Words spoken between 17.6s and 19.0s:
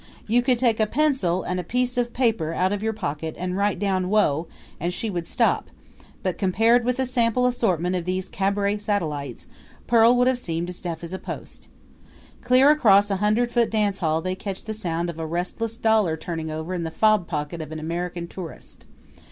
of an American tourist.